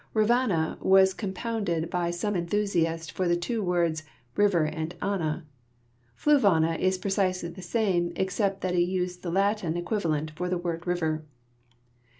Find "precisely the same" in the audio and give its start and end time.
6.97-8.11